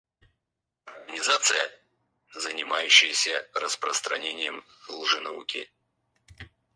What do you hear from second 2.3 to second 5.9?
занимающаяся распространением лженауки.